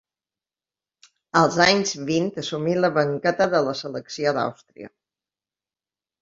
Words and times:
Als 1.41 1.57
anys 1.65 1.93
vint 2.07 2.31
assumí 2.43 2.73
la 2.79 2.91
banqueta 2.97 3.47
de 3.53 3.61
la 3.67 3.77
selecció 3.83 4.35
d'Àustria. 4.39 4.91